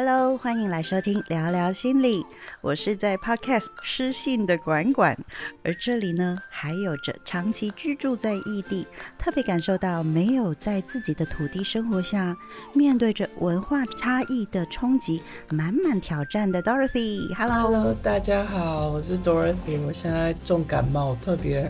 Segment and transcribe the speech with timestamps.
[0.00, 2.24] Hello，欢迎来收听聊聊心理，
[2.60, 5.18] 我是在 Podcast 失信的管管，
[5.64, 8.86] 而这里呢，还有着长期居住在异地，
[9.18, 12.36] 特别感受到没有在自己的土地生活下，
[12.72, 15.20] 面对着文化差异的冲击，
[15.50, 17.34] 满满挑战的 Dorothy。
[17.34, 21.68] Hello，Hello，大家好，我是 Dorothy，我现在重感冒，特别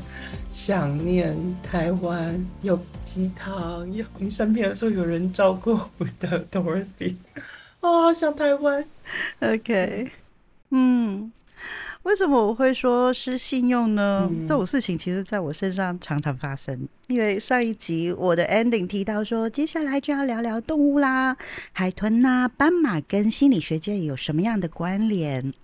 [0.52, 7.14] 想念台湾有鸡汤，有你生病的时候有人照顾我的 Dorothy。
[7.80, 8.84] 哦，好想台湾。
[9.40, 10.10] OK，
[10.70, 11.32] 嗯，
[12.02, 14.30] 为什么我会说失信用呢？
[14.46, 16.88] 这种事情其实在我身上常常发生。
[17.06, 21.36] 因为上一集我的 ending 提到说，接下来就要聊聊动物啦，
[21.72, 25.54] 海豚呐，斑马跟心理学界有什么样的关联？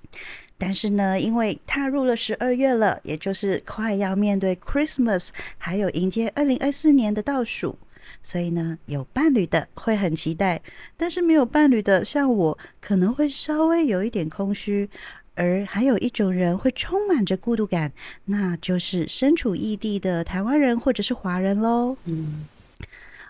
[0.57, 7.77] 但是呢，因为踏入了十二月了，也就是快要面对 Christmas，还有迎接二零二四年的倒数。
[8.23, 10.61] 所以呢，有伴侣的会很期待，
[10.97, 14.89] 但是没有伴侣的，像我可能会稍微有一点空虚。
[15.37, 17.93] 而还有一种人会充满着孤独感，
[18.27, 21.97] 那就是身处异地的台湾人或者是华人喽。
[22.05, 22.47] 嗯。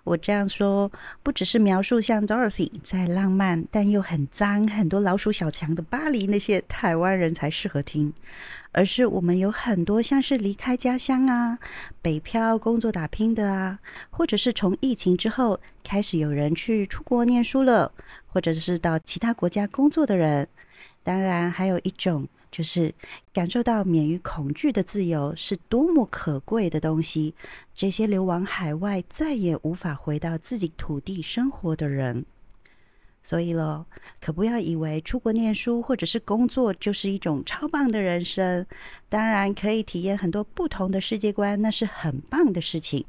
[0.05, 8.13] 我这样说，不只是描述像 Dorothy 在浪漫但又很脏、很多老鼠小强的巴黎那些台湾人才适合听，
[8.73, 11.59] 而是我们有很多像是离开家乡啊、
[12.03, 13.79] 北漂工作打拼的啊，
[14.11, 17.91] 或者是从疫情之后开始有人去出国念书了，
[18.27, 20.47] 或者是到其他国家工作的人，
[21.03, 22.29] 当然还有一种。
[22.55, 22.95] 就是
[23.33, 27.35] 感受到免于恐惧的自由是多么可贵的东西。
[27.75, 32.25] 这些流亡海外再也无法回到自己土地生活的人，
[33.25, 33.87] 所以咯，
[34.21, 38.65] 可不要以为出国念书或者是工作就是一种超棒的人生。
[39.09, 43.05] 当然可以体验很多不同的世界观，那是很棒的事情。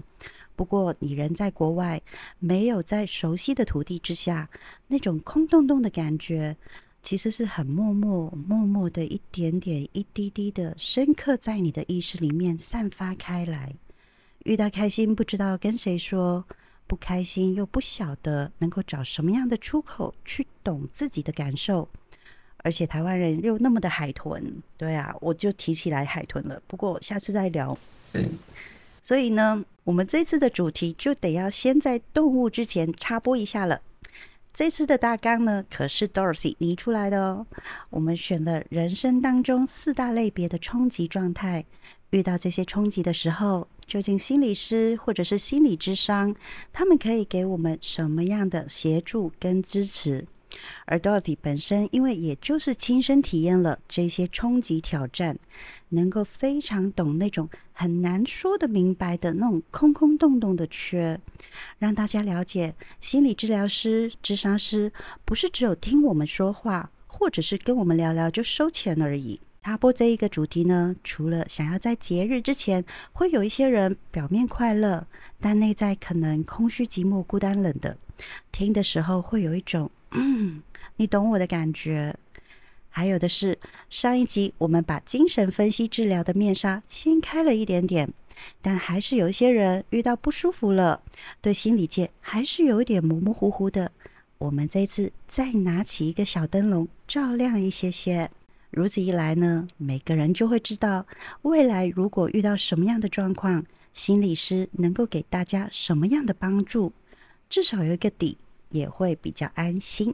[0.56, 2.02] 不过你人在国外，
[2.40, 4.50] 没有在熟悉的土地之下，
[4.88, 6.58] 那种空洞洞的感觉。
[7.06, 13.72] 其实是很默默、默默的一点点、一滴滴的，深刻在你的意识里面散发开来。
[14.46, 16.44] 遇到开心，不知道跟谁说；
[16.88, 21.88] 不开心，又不晓得能够找什么样的出口去懂自己的感受。
[22.58, 24.44] 而且台湾人又那么的海豚，
[24.76, 26.60] 对啊，我就提起来海豚了。
[26.66, 27.78] 不过下次再聊。
[29.04, 33.80] 所以呢，我们这次的主题就得要先在动物之前插播一下了。
[34.56, 37.46] 这次的大纲呢，可是 Dorothy 拟出来的哦。
[37.90, 41.66] 我们选了人生当中四大类别的冲击状态，
[42.12, 46.34] 遇到这些冲击的时候，究竟心理师或者是心理智商，
[46.72, 50.26] 他们可以给我们什么样的协助跟支持？
[50.86, 55.38] 而 Dorothy 本身，因为也就是亲身体验了这些冲击挑战，
[55.90, 61.20] 能够非常懂那种很难说的明白的那种空空洞洞的缺，
[61.80, 64.92] 让大家了解，心理治疗师、智商师
[65.24, 69.40] 不是只有听我们说话，或者是跟我们聊聊就收钱而已。
[69.62, 75.08] 他播这一个主题呢，除了想要在节日之前，会有一些人表面快乐，
[75.40, 77.98] 但内在可能空虚、寂寞、孤单、冷的，
[78.52, 79.90] 听的时候会有一种。
[80.12, 80.62] 嗯，
[80.96, 82.16] 你懂我的感觉。
[82.90, 83.60] 还有的是，
[83.90, 88.10] 上一集我们把精神分析治疗的面纱掀开了一点点，
[88.62, 91.02] 但还是有一些人遇到不舒服了，
[91.42, 93.92] 对心理界还是有一点模模糊糊的。
[94.38, 98.32] 我们这次再拿起一个小灯笼，照亮一些些。
[98.70, 101.06] 如此一来呢，每个人就会知道，
[101.42, 106.94] 未来如果遇到什么样的状况，心理师能够给大家什么样的帮助，
[107.50, 108.38] 至少有一个底。
[108.72, 110.14] 也会比较安心。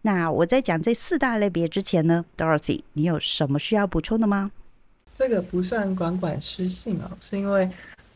[0.00, 4.50] 那我在讲这四大类别之前呢，Dorothy，你有什么需要补充的吗？
[5.14, 7.68] 这个不算管管失信哦，是因为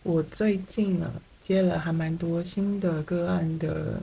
[0.02, 4.00] 我最近呢接了还蛮多新的个案的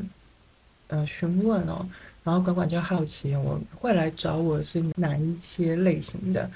[0.89, 1.83] 呃询问哦，
[2.23, 6.47] 然后管管就好奇我会来找我是哪一些类型的，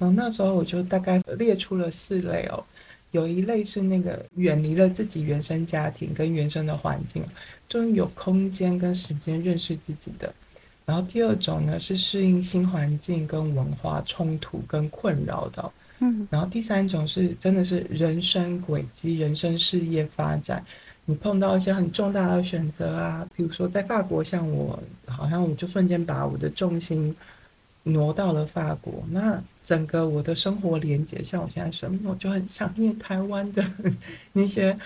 [0.00, 2.62] 嗯那时候我就大概列出了四类哦。
[3.14, 7.22] 有一类是那个远离了自己原生家庭跟原生的环境，
[7.68, 10.34] 终于有空间跟时间认识自己的。
[10.84, 16.26] 然后第二种呢是适应新环境跟文化冲突跟困扰的，嗯。
[16.28, 20.64] 然后第三种是真的是人生轨迹、人生事业发展，
[21.04, 27.14] 你碰到一些很重大的选择啊，比如说在法国，像我好像我就瞬间把我的重心
[27.84, 29.40] 挪到了法国，那。
[29.64, 33.64] 整个我的生活连接，像我现在生活，就很想念台湾的
[34.32, 34.76] 那些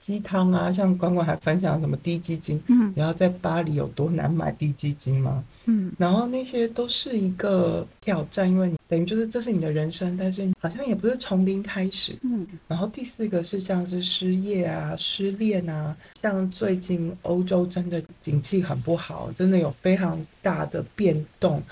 [0.00, 5.44] 鸡汤啊，像关关还分享什么低基金，嗯然后在巴黎有多难买低基金吗？
[5.66, 12.18] 嗯然后那些都是一个挑战，因为你等于就是这是你的人生，但是好像也不是从零开始。
[12.22, 21.62] 嗯然后第四个是像是失业啊、失恋啊，像最近欧洲真的景气很不好，真的有非常大的变动，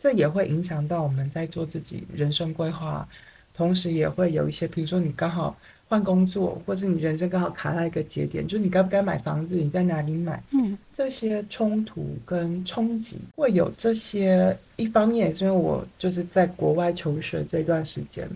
[0.00, 3.06] 这也会影响到我们在做自己人生规划，
[3.52, 5.54] 同时也会有一些，比如说你刚好
[5.86, 10.78] 换工作，或者你人生刚好卡在一个节点，就是你该不该买房子，你在哪里买，嗯。
[10.94, 18.28] 这些冲突跟冲击会有这些，一方面也是因为我就是在国外求学这段时间，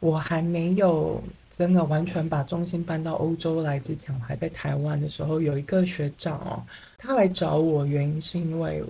[0.00, 1.22] 我还没有
[1.56, 6.62] 真的完全把重心搬到欧洲来之前，我还在台湾的时候，有一个学长哦，
[6.96, 8.82] 他来找我，原因是因为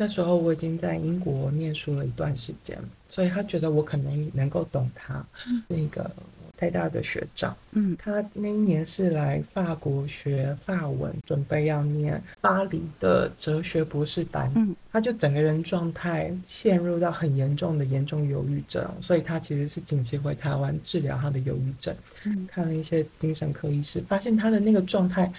[0.00, 5.22] 那时候我已经在英国念书了一段时间，所以他觉得我可能能够懂他，
[5.68, 6.10] 是一个
[6.56, 7.54] 台大的学长。
[7.72, 14.50] 嗯他那一年是来法国学法文，准备要念巴黎的哲学博士班。
[14.56, 21.94] 嗯，他就整个人状态陷入到很严重的严重忧郁症，所以他其实是紧急回台湾治疗他的忧郁症。
[22.24, 25.30] 嗯看了一些精神科医师，发现他的那个状态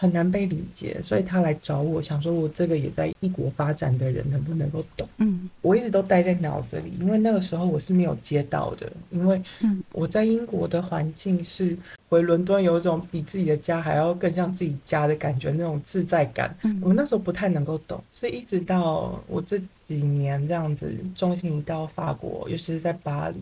[0.00, 5.08] 很难被理解，所以他来找我，想说我这个也在异国发展的人能不能够懂。
[5.16, 11.76] 嗯我一直都待在脑子里，因为那个时候我是没有接到的，因为嗯我在英国的环境是
[12.08, 16.56] 回伦敦有一种比自己的家还要更像自己家的感觉，那种自在感。
[16.62, 23.36] 嗯我那时候不太能够懂，所以一直到我这几年这样子重心移到法国，尤其是在巴黎，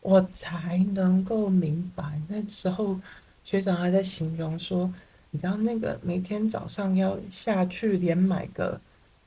[0.00, 2.04] 我才能够明白。
[2.28, 2.96] 那时候
[3.42, 4.88] 学长还在形容说，
[5.32, 8.80] 你知道那个每天早上要下去连买个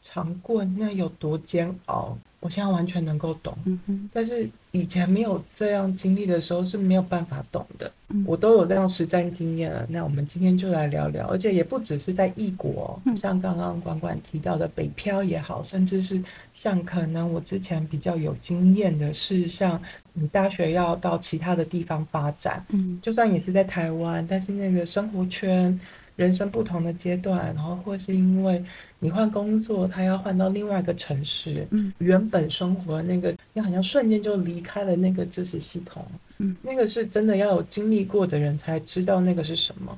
[0.07, 2.15] 长棍，那有多煎熬？
[2.41, 3.57] 我现在完全能够懂。
[3.65, 7.91] 嗯哼但是以前没有这样经历的时候是没有办法懂的。
[8.09, 16.21] 嗯我都有这样实战经验了，那我们今天就来聊聊，而且也不只是在异国，嗯像刚刚管管提到的北漂也好，甚至是
[16.53, 19.81] 像可能我之前比较有经验的是，像
[20.13, 25.79] 你大学要到其他的地方发展，嗯就算也是在台湾，但是那个生活圈、
[26.15, 28.63] 人生不同的阶段，然后或是因为
[28.99, 36.05] 你换工作，他要换到另外一个城市，嗯原本生活的那个，你好像瞬间就离开了那个知识系统，
[36.37, 39.97] 嗯，那个是真的要有经历过的人才知道那个是什么。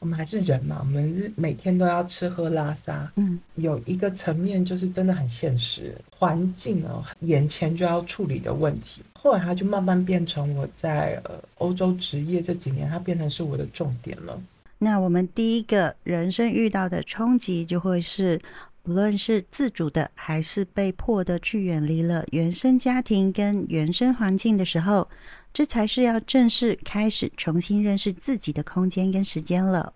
[0.00, 9.00] 我们还是人嘛，我们日每天都要吃喝拉撒，嗯有一个层面就是真的很现实，环境哦，眼前就要处理的问题。
[9.14, 14.36] 后来它就慢慢变成我在呃欧洲职业这几年，它变成是我的重点了。
[14.84, 18.42] 那我们第一个人生遇到的冲击，就会是
[18.82, 25.08] 不论是自主的还是被迫的去远离了原生家庭跟原生环境的时候，
[25.54, 29.92] 这才是要正式开始重新认识自己的空间跟时间了。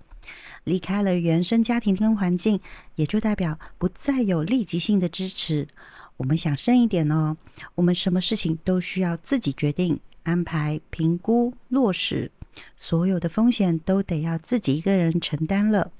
[0.62, 2.60] 离开了原生家庭跟环境，
[2.94, 5.66] 也就代表不再有立即性的支持。
[6.16, 7.36] 我们想深一点哦，
[7.74, 12.30] 我们什么事情都需要自己决定、安排、评估、落实。
[12.76, 15.90] 所有的风险都得要自己一个人承担了。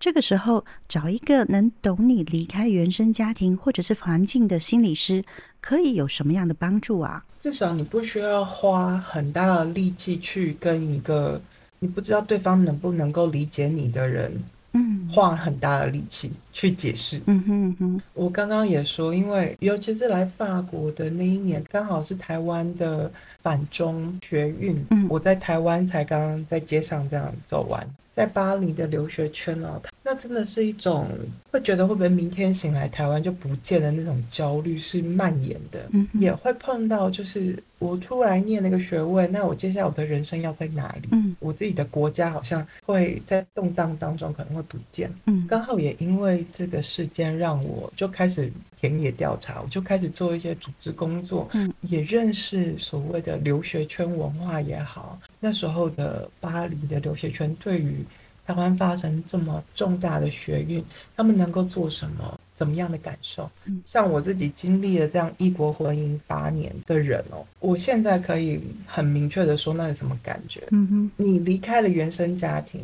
[0.00, 5.24] 这个时候，找一个能懂你离开原生家庭或者是环境的心理师，
[5.60, 7.24] 可以有什么样的帮助啊？
[7.38, 11.40] 至少你不需要花很大的力气去跟一个
[11.78, 15.08] 你不知道对方能不能够理解你的人嗯。
[15.12, 17.20] 花很大的力气去解释。
[17.26, 18.02] 嗯哼嗯哼。
[18.14, 23.10] 我刚刚也说，因为尤其是来法国的那一年，刚好是台湾的
[23.42, 25.06] 反中学运，嗯。
[25.10, 31.06] 我在台湾才刚刚在街上这样走完，在巴黎的留学圈啊，那真的是一种
[31.50, 41.08] 会觉得会不会明天醒来台湾就不见了那种焦虑是蔓延的，嗯也会碰到就是我出来念那个学位，那我接下来我的人生要在哪里？
[41.12, 45.12] 嗯我自己的国家好像会在动荡当中可能会不见。
[45.26, 58.04] 嗯刚好也因为这个事件，让我就开始田野调查，我就开始做一些组织工作，嗯也认识所谓的留学圈文化也好，那时候的巴黎的留学圈对于
[58.46, 60.84] 台湾发生这么重大的学运，
[61.16, 62.40] 他们能够做什么？
[62.54, 63.50] 怎么样的感受？
[63.64, 70.62] 嗯像我自己经历了这样异国婚姻八年的人哦，我现在可以很明确的说那是什么感觉。
[70.70, 72.80] 嗯哼你离开了原生家庭，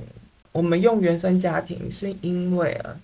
[0.52, 2.96] 我们用原生家庭是因为啊，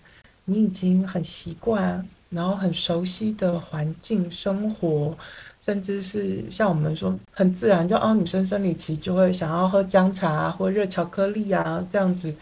[0.45, 5.17] 你已经很习惯，然后很熟悉的环境生活，
[5.61, 12.35] 甚至是像我们说很自然，就哦，女生生理期就会想要喝姜茶啊，或热巧克力啊，这样子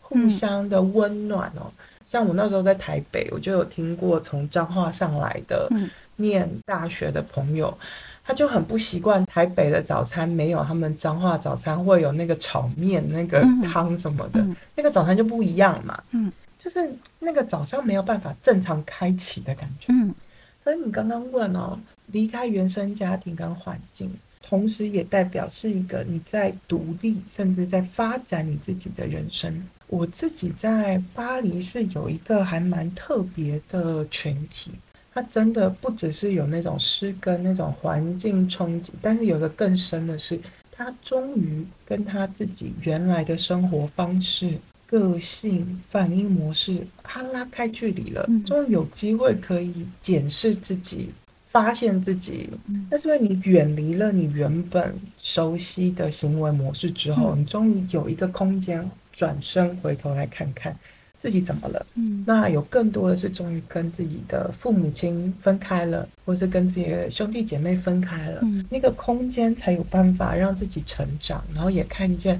[0.00, 1.70] 互相的温暖哦。
[2.14, 7.76] 像我那时候在台北，我就有听过从彰化上来的嗯念大学的朋友，
[8.22, 16.00] 他就很不习惯台北的早餐没有他们彰化早餐会有那个炒面、那个汤什么的，那个早餐就不一样嘛。
[16.12, 19.86] 嗯，就是那个早上没有办法正常开启的感觉。
[19.88, 20.14] 嗯，
[20.62, 21.76] 所以你刚刚问哦，
[22.12, 24.08] 离开原生家庭跟环境。
[24.46, 29.50] 同时也代表是一个你在独立，甚至在发展你自己的人生。
[29.86, 34.70] 我自己在巴黎是有一个还蛮特别的群体，
[35.12, 40.40] 他真的不只是有那种诗根、那种环境冲击，但是有个更深的是，
[40.72, 51.10] 他终于跟他自己原来的生活方式、个性、反应模式，他拉开距离了，终于有机会可以检视自己。
[51.54, 52.50] 发现自己，
[52.90, 54.92] 那是因为你远离了你原本
[55.22, 60.76] 熟悉的行为模式之后，你终于有一个空间转身回头来看看
[61.22, 61.86] 自己怎么了。
[61.94, 72.36] 嗯，那有更多的是终于跟自己的父母亲分开了，或是跟自己的兄弟姐妹分开了，那个空间才有办法让自己成长，然后也看见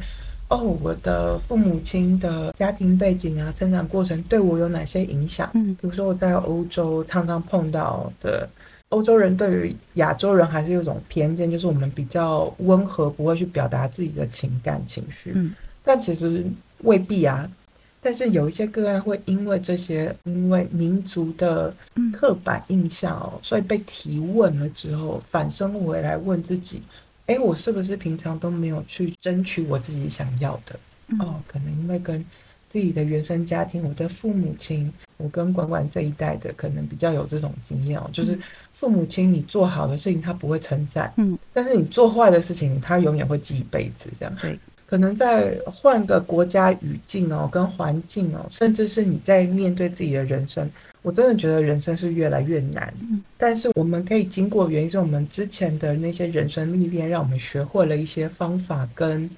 [0.48, 5.48] 哦，我的父母亲的家庭背景啊，成长过程对我有哪些影响？
[5.54, 8.48] 嗯，比如说我在欧洲常常碰到的。
[8.94, 15.32] 欧洲人对于亚洲人还是有种偏见，就是我们比较温和，不会去表达自己的情感情绪。
[15.34, 16.44] 嗯，但其实
[16.84, 17.50] 未必啊。
[18.00, 21.74] 但是有一些个案会因为这些，因为民族的
[22.12, 26.82] 刻板印象哦，所以被提问了之后，反身回来问自己：
[27.26, 30.78] 哎，我是不是平常都没有去争取我自己想要的？
[31.18, 32.24] 哦，可能因为跟
[32.74, 38.36] 自己的原生家庭，我的父母亲，我跟管管这一代的，可能比较有这种经验哦，就是。
[38.76, 44.10] 父母亲，你做好的事情他不会称赞，嗯，但是你做坏的事情，他永远会记一辈子。
[44.18, 50.68] 这样，对，可能在换个国家语境哦，跟环境哦，甚至是你在面对自己的人生，
[51.02, 52.92] 我真的觉得人生是越来越难。
[53.00, 59.30] 嗯，但是我们可以经过，原因是我们之前的那些人生历练，让我们学会了一些方法跟。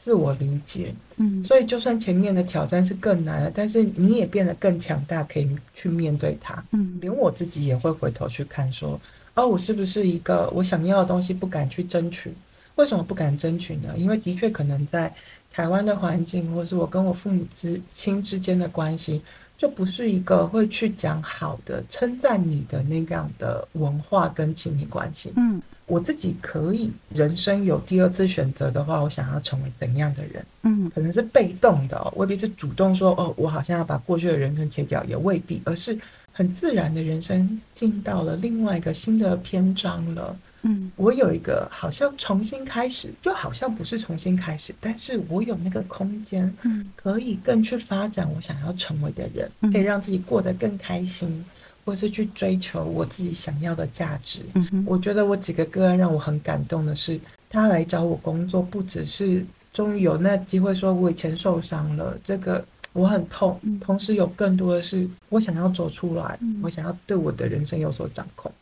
[0.00, 8.98] 自我理解，嗯，所以就算前面的挑战是更难的，但是你也变得更强大，可以去面对它，嗯，连我自己也会回头去看，说，
[9.34, 12.32] 哦，我是不是一个我想要的东西不敢去争取？
[12.76, 13.92] 为什么不敢争取呢？
[13.96, 15.12] 因为的确可能在
[15.52, 19.20] 台湾的环境，或是我跟我父母之亲之间的关系，
[19.58, 25.60] 就不是一个会去讲好的、称赞你的那样的文化跟亲密关系，嗯。
[25.86, 30.44] 我自己可以人生有第二次选择的话，我想要成为怎样的人？
[30.62, 35.98] 嗯，可能是被动的，未必是主动说哦，我好像要把过去的人生切掉，也未必，而是
[36.30, 40.36] 很自然的人生进到了另外一个新的篇章了。
[40.62, 51.44] 嗯，我有一个好像重新开始，就好像不是重新开始，但是我有那个空间，嗯，可以更去发展我想要成为的人，可以让自己过得更开心。
[51.84, 54.40] 或是去追求我自己想要的价值。
[54.52, 62.62] 嗯我觉得我几个个案让我很感动的是，他来找我工作，不只是终于有那机会说我以前受伤了，这个
[62.92, 63.58] 我很痛。
[63.80, 68.52] 同时有更多的是我想要走出来，我想要对我的人生有所掌控。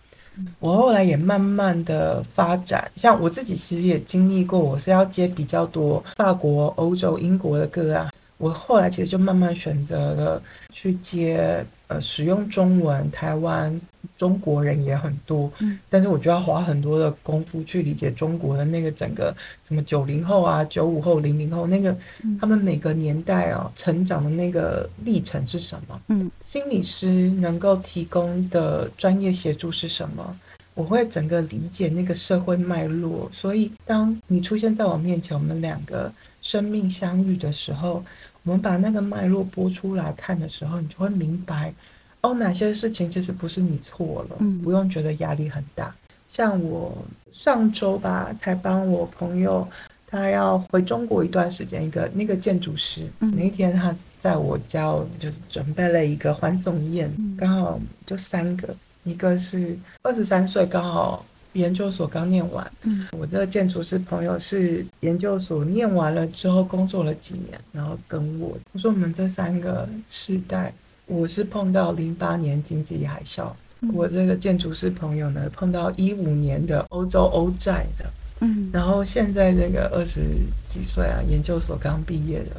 [0.59, 8.09] 我后来也慢慢的发展，像我自己其实也经历过，我是要接比较多法国、欧洲、英国的个案。
[8.39, 11.65] 我后来其实就慢慢选择了去接。
[11.89, 13.81] 呃，使用中文，台湾
[14.19, 19.33] 中国人也很多，嗯，但是我就要花很多的功夫去理解中国的那个整个
[19.65, 21.97] 什么九零后啊、九五后、零零后那个，
[22.41, 26.01] 他们每个年代啊成长的那个历程是什么？
[26.09, 30.37] 嗯，心理师能够提供的专业协助是什么？
[30.75, 36.13] 我会整个理解那个社会脉络，所以当你出现在我面前，我们两个
[36.47, 38.05] 生命相遇的时候。
[38.47, 41.75] 我们把那个脉络播出来看的时候，你就会明白，
[42.21, 45.93] 哦，哪些事情其实不是你错了，不用觉得压力很大。
[46.29, 46.97] 像我
[47.33, 49.67] 上周吧，才帮我朋友，
[50.07, 58.73] 他要回中国一段时间，一个那个建筑师，那一天他在我家就是准备了一个欢送宴，刚好就三个，
[59.03, 61.27] 一个是二十三岁，刚好。
[61.57, 70.73] 研究所刚念完，嗯，我这个建筑师朋友是研究所念完了之后工作了几年，然后跟我我说我们这三个世代，
[71.07, 73.51] 我是碰到零八年经济海啸，
[73.95, 78.05] 我这个建筑师朋友呢碰到一五年的欧洲欧债的，
[78.41, 80.21] 嗯，然后现在这个二十
[80.65, 82.51] 几岁啊，研究所刚毕业的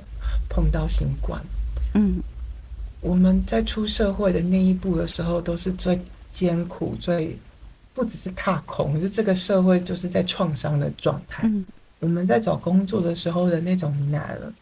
[0.50, 1.39] 碰到新冠，
[1.94, 2.20] 嗯，
[3.01, 6.00] 我们在出社会的那一步的时候都是最
[6.32, 7.38] 艰苦最。
[7.98, 11.42] 不只是踏空，就这个社会就是在创伤的状态。
[11.48, 11.66] 嗯，
[12.00, 14.54] 我们在找工作的时候的那种难了，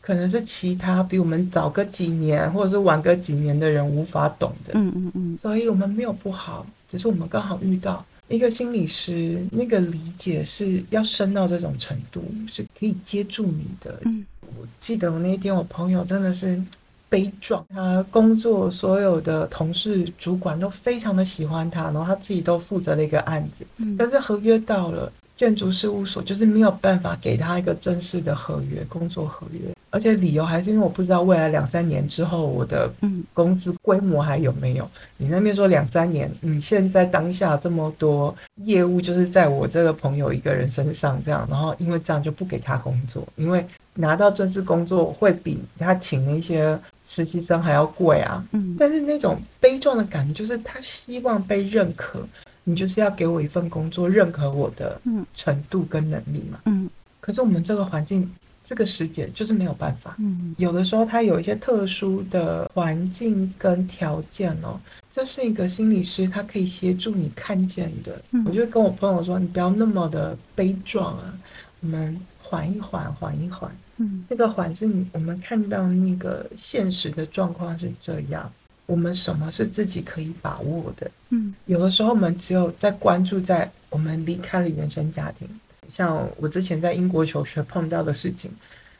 [0.00, 4.70] 可能是其他比我们早个几年或者是晚个几年的人无法懂的。
[4.74, 14.00] 嗯嗯嗯，所以我们没有不好，只是我们刚好遇到一个心理师，那个理解是要深到这种程度，是可以接住你的。
[14.04, 14.24] 嗯，
[14.56, 16.62] 我记得我那一天，我朋友真的是
[17.08, 23.96] 悲壮，他工作所有的同事、主管都非常的喜欢他，然后他自己都负责了一个案子，嗯。
[23.96, 25.12] 但是合约到了。
[25.36, 29.60] 建筑事务所就是没有办法给他一个正式的合约，工作合约，
[29.90, 33.22] 而且理由还是因为我不知道未来两三年之后我的嗯。
[33.34, 34.90] 公司规模还有没有？
[35.18, 38.34] 你那边说两三年，你现在当下这么多
[38.64, 48.44] 业务就是在我这个朋友一个人身上这样，然后因为这样就不给他工作，因为拿到正式工作会比他请那些实习生还要贵啊。
[48.52, 52.26] 嗯但是那种悲壮的感觉，就是他希望被认可，
[52.64, 56.58] 你就是要给我一份工作，认可我的嗯程度跟能力嘛。
[56.66, 58.30] 嗯可是我们这个环境，
[58.62, 60.16] 这个时节就是没有办法。
[60.18, 64.78] 嗯有的时候他有一些特殊的环境跟条件哦，
[65.12, 68.20] 这是一个心理师他可以协助你看见的。
[68.32, 71.34] 嗯我就跟我朋友说，你不要那么的悲壮啊，
[71.80, 73.70] 我们缓一缓，缓一缓。
[73.96, 74.24] 嗯。
[74.28, 78.50] 那个缓是你我们看到那个现实的状况是这样，
[78.86, 81.10] 我们什么是自己可以把握的？
[81.30, 81.54] 嗯。
[81.66, 85.48] 有的时候我们只有在关注在我们离开了原生家庭，
[85.90, 88.50] 像我之前在英国求学碰到的事情，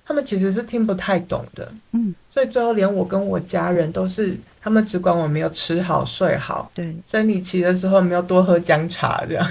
[0.04, 4.36] 他们其实是听不太懂的，嗯，所以最后连我跟我家人都是，
[4.66, 9.49] 他们只管我没有吃好睡好，对，生理期的时候没有多喝姜茶这样，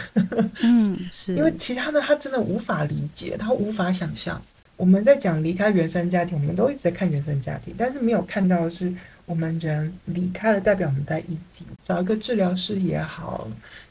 [0.61, 4.41] 嗯是， 因为其他的他真的无法理解，他无法想象。
[4.75, 8.93] 我们在讲离开原生家庭，我们都一直在看原生家庭，但是没有看到的是
[9.25, 13.47] 我们人离开了，代表我们在异地，找一个治疗师也好，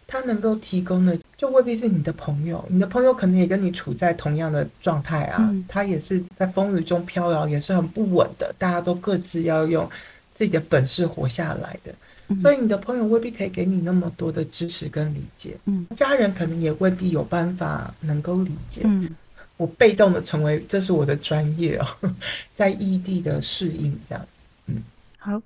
[0.07, 5.65] 他能够提供的就未必是你的朋友，你的朋友可能也跟你处在同样的状态啊，嗯。
[5.67, 9.89] 他也是在风雨中飘摇，也是很不稳的，大家都各自要用
[10.35, 11.95] 自己的本事活下来的。
[12.29, 18.81] 嗯所以你的朋友未必可以给你那么多的支持跟理解，嗯家人可能也未必有办法能够理解。
[18.85, 19.15] 嗯
[19.57, 21.87] 我被动的成为，这是我的专业哦，
[22.57, 24.27] 在异地的适应这样。
[24.67, 24.83] 嗯
[25.19, 25.41] 好，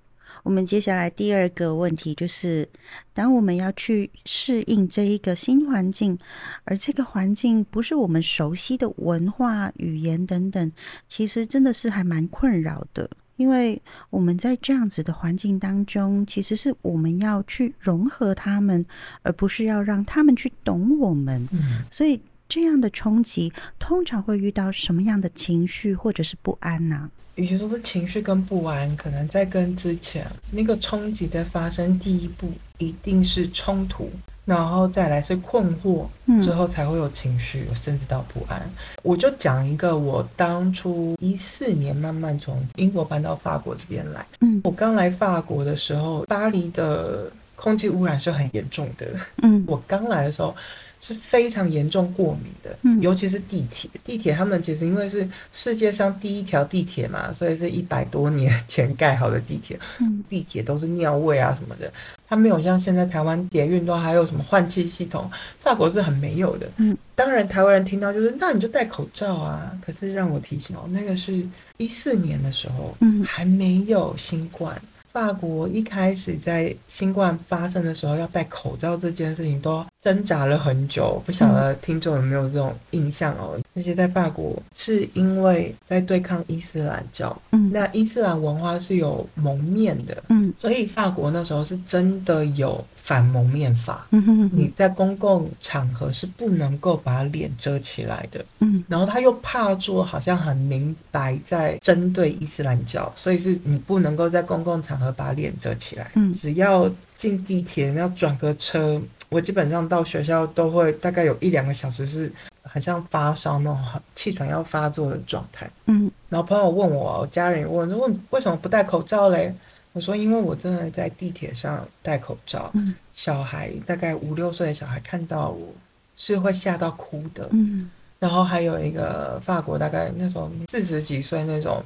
[0.44, 2.66] 我们接下来第二个问题就是，
[3.12, 6.18] 当我们要去适应这一个新环境，
[6.64, 10.72] 而这个环境不是我们熟悉的文化、语言等等，
[11.06, 13.10] 其实真的是还蛮困扰的。
[13.38, 13.80] 因为
[14.10, 18.84] 我们在这样子的环境当中，其实是我们要去融合他们，
[19.22, 21.48] 而不是要让他们去懂我们。
[21.52, 34.10] 嗯，所以这样的冲击，通常会遇到什么样的情绪或者是不安呢、与其说是情绪跟不安，可能在跟之前那个冲击的发生，第一步一定是冲突，
[34.44, 38.60] 然后再来是困惑，嗯之后才会有情绪，甚至到不安。
[39.04, 44.26] 我就讲一个，我当初一四年慢慢从英国搬到法国这边来。
[44.40, 49.06] 嗯我刚来法国的时候，巴黎的空气污染是很严重的。
[49.42, 50.56] 嗯我刚来的时候
[51.00, 53.88] 是非常严重过敏的，嗯尤其是地铁。
[54.04, 61.92] 地铁他们其实因为是世界上第一条地铁嘛，所以是一百多年前盖好的地铁，嗯地铁都是尿味啊什么的，
[62.28, 65.30] 它没有像现在台湾捷运都还有什么换气系统，
[65.60, 66.68] 法国是很没有的。
[66.78, 74.80] 嗯，当然台湾人听到就是那你就戴口罩啊，可是让我提醒哦，那个是一四年的时候，嗯还没有新冠。
[75.12, 83.58] 法国一开始在新冠发生的时候要戴口罩这件事情都挣扎了很久，不晓得听众有没有这种印象哦？
[83.74, 94.06] 而且在法国是因为在对抗伊斯兰教，嗯那伊斯兰文化是有蒙面的，嗯所以法国那时候是真的有反蒙面法。
[94.10, 106.10] 嗯哼你在公共场合是不能够把脸遮起来的，嗯然后他又怕做好像很明白在针对伊斯兰教，所以是你不能够在公共场合把脸遮起来。
[106.16, 112.30] 嗯只要进地铁要转个车，我基本上到学校都会大概有一两个小时是
[112.62, 113.78] 很像发烧那种
[114.14, 115.66] 气喘要发作的状态。
[115.86, 119.54] 嗯然后朋友问我，我家人也问说，问为什么不戴口罩嘞？
[119.98, 125.74] 我说因为我真的在地铁上戴口罩，嗯小孩大概五六岁的小孩看到我
[126.16, 127.48] 是会吓到哭的。
[127.50, 131.82] 嗯然后还有一个法国大概那种四十几岁那种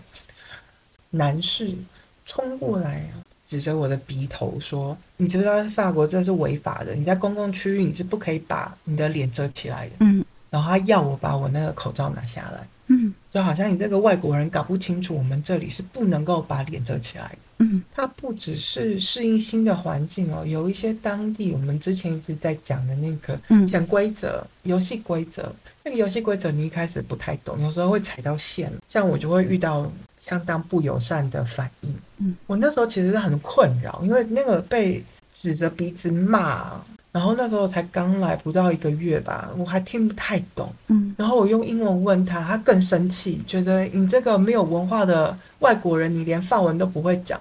[1.09, 1.75] 男士
[2.27, 6.94] 冲过来啊，指着我的鼻头说：“你知不知道在法国这是违法的？
[6.94, 12.82] 你在公共区域你是不可以把你的脸遮起来的。”嗯然后他要我把我那个口罩拿下来，嗯
[13.33, 17.38] 就好像你这个外国人搞不清楚，我们这里是不能够把脸遮起来的。
[17.59, 25.51] 嗯它不只是适应新的环境哦，有一些当地我们之前一直在讲的那个嗯潜规则、游戏规则，
[25.85, 28.71] 那个游戏规则你一开始不太懂，有时候会踩到线。
[28.88, 31.95] 像我就会遇到相当不友善的反应。
[32.18, 36.81] 嗯，我那时候其实是很困扰，因为那个被指着鼻子骂，
[37.12, 40.72] 然后那时候才刚来不到一个月吧，我还听不太懂。
[40.88, 47.38] 嗯然后我用英文问他，他更生气，觉得你这个没有文化的外国人，你连法文都不会讲，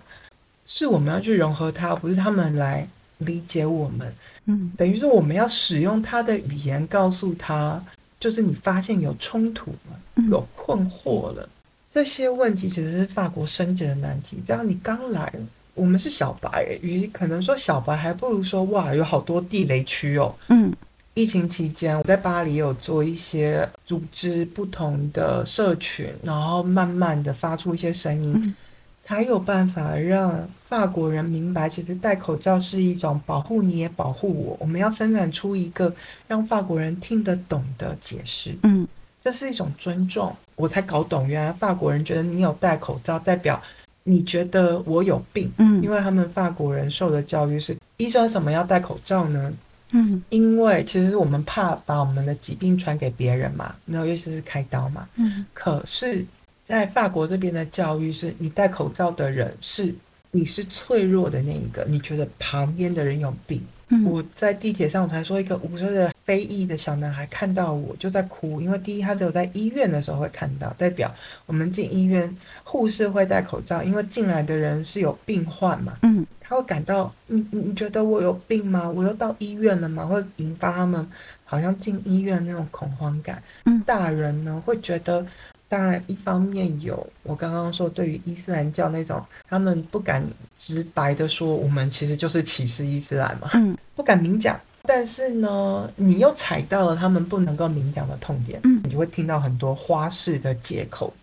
[0.65, 2.85] 是我们要去融合他，不是他们来
[3.19, 4.13] 理解我们。
[4.45, 7.81] 嗯等于说我们要使用他的语言告诉他，
[8.19, 11.47] 就是你发现有冲突了，嗯有困惑了，
[11.89, 14.37] 这些问题其实是法国升级的难题。
[14.45, 15.31] 这样你刚来，
[15.73, 20.33] 我们是小白，与其可能说小白，还不如说哇，有好多地雷区哦。
[20.49, 20.73] 嗯
[21.13, 28.55] 疫情期间，我在巴黎有做一些组织不同的社群，然后慢慢的发出一些声音，嗯
[29.03, 34.55] 才有办法让法国人明白，其实戴口罩是一种保护你也保护我。
[34.57, 35.93] 我们要生产出一个
[36.29, 38.87] 让法国人听得懂的解释，嗯
[39.21, 40.33] 这是一种尊重。
[40.55, 43.61] 我才搞懂，原来法国人觉得你有戴口罩，代表
[44.03, 45.51] 你觉得我有病。
[45.57, 49.53] 嗯因为他们法国人受的教育是，医生为什么要戴口罩呢？
[49.91, 55.07] 嗯因为其实我们怕把我们的疾病传给别人嘛，没有尤其是开刀嘛。
[55.15, 56.25] 嗯可是，
[56.65, 59.93] 在法国这边的教育是，你戴口罩的人是
[60.31, 63.61] 你是脆弱的那一个，你觉得旁边的人有病。
[63.93, 71.13] 嗯我在地铁上，我才说一个五岁的非裔的小男孩看到我就在哭，因为第一他只有在医院的时候会看到，代表
[71.45, 78.89] 我们进医院护士会戴口罩，因为进来的人是有病患嘛，嗯他会感到你你你觉得我有病吗？
[78.89, 80.05] 我又到医院了吗？
[80.05, 81.05] 会引发他们
[81.43, 83.43] 好像进医院那种恐慌感。
[83.65, 85.25] 嗯大人呢会觉得，
[85.71, 90.21] 当然一方面有我刚刚说对于伊斯兰教那种，他们不敢
[90.57, 94.59] 直白的说我们其实就是歧视伊斯兰嘛，嗯 不敢明讲。
[94.83, 101.13] 但是呢，你又踩到了他们不能够明讲的痛点，嗯你就会听到很多花式的借口，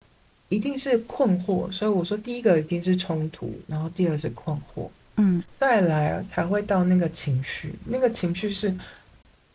[0.49, 1.71] 一定是困惑。
[1.71, 4.89] 所以我说，第一个一定是冲突，然后第二是困惑。
[5.17, 8.75] 嗯再来才会到那个情绪，那个情绪是，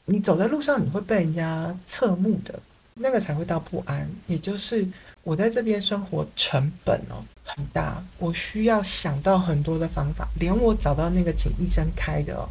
[0.06, 2.60] 你走在路上你会被人家侧目的，
[2.95, 4.88] 那个才会到不安，也就是
[5.23, 12.47] 我在这边生活成本哦很大，我需要想到很多的方法，连我找到那个请医生开的哦，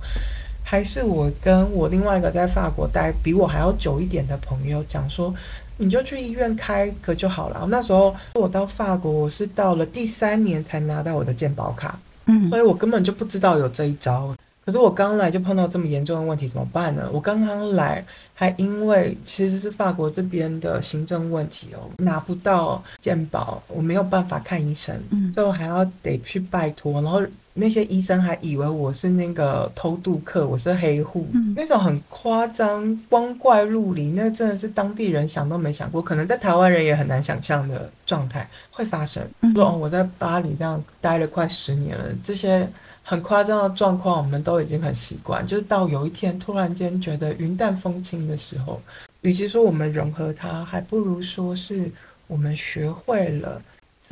[0.65, 5.35] 还是我跟我另外一个在法国待比我还要久一点的朋友讲说。
[5.79, 7.67] 你就去医院开个就好了。
[7.69, 14.33] 那时候我到法国，我是到了第三年才拿到我的健保卡，嗯所以我根本就不知道有这一招。
[14.65, 17.09] 可是我刚来就碰到这么严重的问题，怎么办呢？
[17.13, 27.03] 我刚刚来，还因为其实是法国这边的行政问题哦，拿不到健保，我没有办法看医生，嗯所以我还要得去拜托。
[27.03, 27.21] 然后
[27.55, 39.23] 那些医生还以为我是那个偷渡客，我是黑户，嗯那种很夸张、光怪陆离，那真的是当地人想都没想过，可能在台湾人也很难想象的状态会发生。
[39.43, 42.67] 嗯说哦，我在巴黎这样待了快十年了，这些
[43.03, 45.47] 很夸张的状况，我们都已经很习惯。
[45.47, 48.81] 就是到有一天突然间觉得云淡风轻的时候，
[49.21, 51.91] 与其说我们融合它，还不如说是
[52.27, 53.61] 我们学会了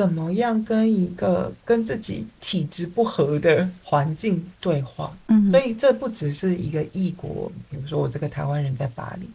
[0.00, 5.14] 怎么样跟一个跟自己体质不合的环境对话。
[5.26, 9.28] 嗯，所以这不只是一个异国，比如说我这个台湾人在巴黎，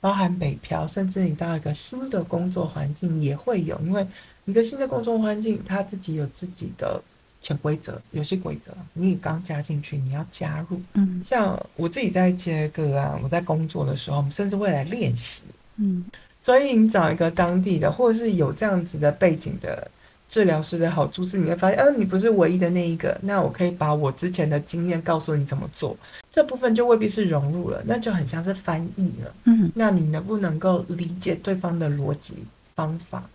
[0.00, 4.04] 包含北漂，甚至你到一个新的工作环境也会有，因为
[4.46, 7.00] 一个新的工作环境，他自己有自己的
[7.40, 10.82] 潜规则、游戏规则，你也刚加进去，你要加入。
[10.94, 15.44] 嗯像我自己在接个啊，我在工作的时候，我们甚至会来练习。
[15.76, 16.04] 嗯
[16.42, 19.88] 所以你找一个当地的，或者是有这样子的背景的
[20.30, 25.96] 治疗师的好处是，你会发现，嗯，你不是唯一的那一个，那我可以把我之前的经验告诉你怎么做，
[26.30, 29.34] 这部分就未必是融入了，那就很像是翻译了。
[29.46, 32.34] 嗯那你能不能够理解对方的逻辑
[32.76, 33.28] 方法？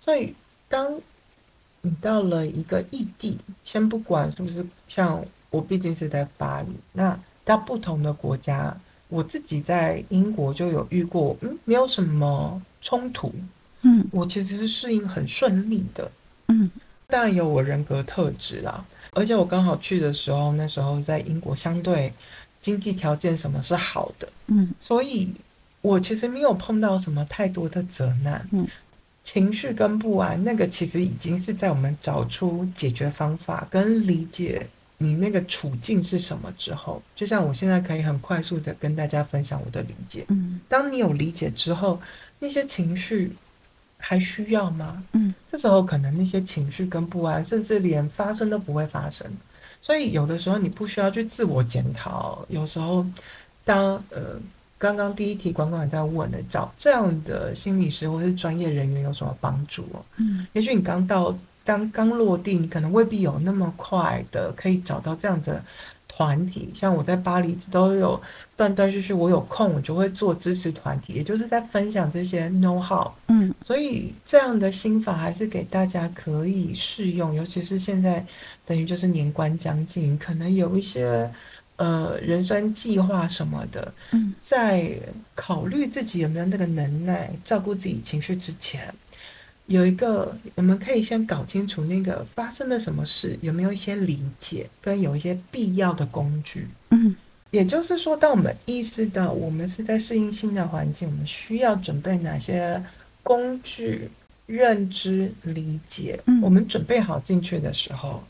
[0.00, 0.32] 所以，
[0.68, 0.94] 当
[1.82, 8.72] 你到了一个异地，先不管是不是像我，毕竟是在巴黎，那到不同的国家，
[9.08, 13.34] 我自己在英国就有遇过，嗯，没有什么冲突，
[13.82, 16.08] 嗯我其实是适应很顺利的。
[16.48, 16.70] 嗯
[17.08, 22.12] 当然有我人格特质啦，而且我刚好去的时候，那时候在英国相对
[22.60, 25.30] 经济条件什么是好的，嗯所以
[25.82, 28.44] 我其实没有碰到什么太多的责难。
[28.50, 28.66] 嗯，
[29.22, 34.66] 情绪跟不安，那个其实已经是在我们找出解决方法跟理解
[34.98, 40.24] 你那个处境是什么之后，就像我现在可以很快速的跟大家分享我的理解。
[40.28, 42.00] 嗯当你有理解之后，
[42.40, 43.30] 那些情绪
[43.98, 45.04] 还需要吗？
[45.12, 49.26] 嗯这时候可能那些情绪跟不安，甚至连发生都不会发生。
[49.80, 53.06] 所以有的时候你不需要去自我检讨，有时候
[53.64, 54.38] 当呃
[54.76, 60.04] 刚刚第一题管管在问的，找这样的心理师或是专业人员有什么帮助哦？
[60.18, 65.64] 嗯也许你刚到刚刚落地，你可能未必有那么快的可以找到这样的
[66.16, 66.70] 团体。
[66.72, 68.20] 像我在巴黎都有
[68.56, 73.10] 断断续续，我有空我就会做支持团体，也就是在分享这些 know how。
[73.28, 78.24] 嗯，所以这样的心法还是给大家可以适用，尤其是现在
[78.64, 81.30] 等于就是年关将近，可能有一些。
[81.78, 84.98] 呃，人生计划什么的，嗯，在
[85.34, 88.90] 考虑自己有没有那个能耐照顾自己情绪之前，
[89.66, 97.14] 有一个我们可以先搞清楚那个发生了什么事，有没有一些理解跟有一些必要的工具，嗯，
[97.50, 102.82] 也就是说，当我们意识到我们是在适应新的环境，我们需要准备哪些
[103.22, 104.08] 工具、
[104.46, 108.22] 认知、理解，我们准备好进去的时候。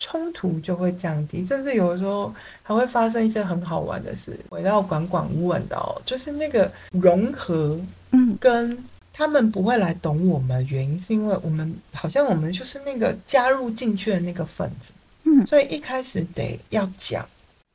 [0.00, 4.38] 冲突就会降低，甚至有的时候还会发生一些很好玩的事。
[4.48, 7.76] 回到管管问的哦，就是那个融合，
[8.12, 8.78] 嗯，跟
[9.18, 14.92] 他们不会来懂我们，原因是因为我们好像我们就是那个加入进去的那个分子，
[15.24, 17.28] 嗯，所以一开始得要讲，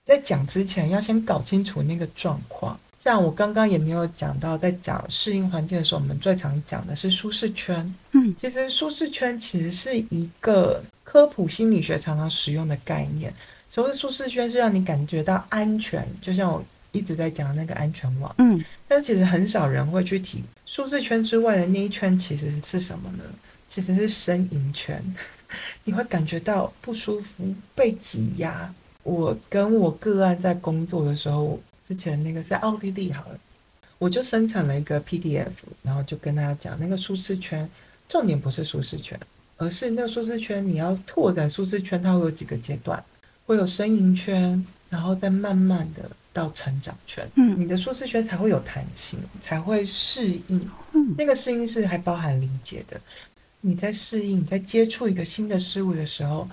[0.06, 2.80] 在讲之前要先搞清楚那个状况。
[2.98, 10.82] 像我刚刚也没有讲到，在讲适应环境的时候，我们最常讲的是舒适圈，嗯，其实舒适圈其实是一个。
[11.06, 13.32] 科普心理学常常使用的概念，
[13.70, 18.34] 所谓舒适圈是让你感觉到安全，就像我一直在讲那个安全网。
[18.38, 23.24] 嗯，但其实很少人会去提舒适圈之外的那一圈其实是什么呢？
[23.68, 25.04] 其实是呻吟圈，
[25.84, 28.74] 你会感觉到不舒服、被挤压。
[29.04, 33.40] 我跟我个案在工作的时候，之前那个在奥地利好了，
[33.98, 35.50] 我就生产了一个 PDF，
[35.82, 37.70] 然后就跟大家讲那个舒适圈，
[38.08, 39.20] 重点不是舒适圈。
[39.58, 43.02] 而是那个舒适圈，你要拓展舒适圈，它会有几个阶段，
[43.46, 47.26] 会有呻吟圈，然后再慢慢的到成长圈。
[47.36, 50.70] 嗯，你的舒适圈才会有弹性，才会适应。
[50.92, 53.00] 嗯，那个适应是还包含理解的。
[53.62, 56.50] 你在适应，你在接触一个新的事物的时候，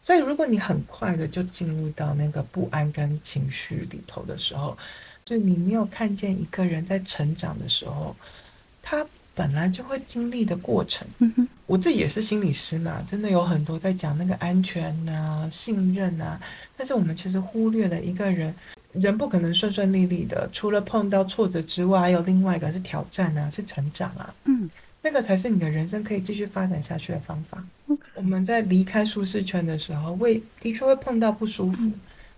[0.00, 4.78] 所以如果你很快的就进入到那个不安跟情绪里头的时候，
[5.24, 8.16] 就你没有看见一个人在成长的时候，
[8.82, 9.04] 他。
[9.32, 11.06] 本来就会经历的过程，
[11.64, 16.38] 我自己也是心理师嘛，真的有很多在讲那个安全啊、信任啊，
[16.76, 18.54] 但是我们其实忽略了一个人，
[18.92, 24.68] 人不可能顺顺利利的，除了碰到挫折之外，还有另外一个是挑战啊，是成长啊，嗯，
[25.02, 27.62] 那个才是你的人生可以继续发展下去的方法。
[28.14, 31.90] 我们在离开舒适圈的时候，会的确会碰到不舒服，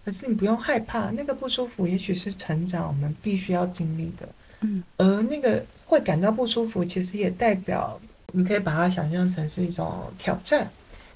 [0.04, 4.28] 可是你不用害怕，那个不舒服也许是成长，我们必须要经历的，
[4.60, 5.64] 嗯，而那个。
[5.84, 8.00] 会感到不舒服，其实也代表
[8.32, 10.66] 你可以把它想象成是一种挑战，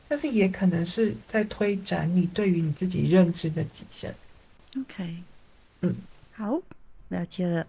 [0.06, 4.14] 但是也可能是在推展你对于你自己认知的极限。
[4.78, 5.16] OK，
[5.80, 5.94] 嗯，
[6.32, 6.60] 好，
[7.08, 7.66] 了解了。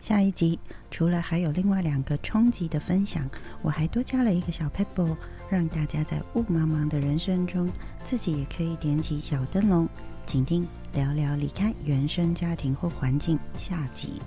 [0.00, 0.58] 下一集
[0.90, 3.28] 除了还有另外两个冲击的分享，
[3.60, 5.16] 我还多加了一个小 pebble，
[5.50, 7.70] 让大家在雾茫茫的人生中，
[8.04, 9.88] 自己也可以点起小灯笼。
[10.26, 14.20] 请听聊聊离开原生家庭或环境下集。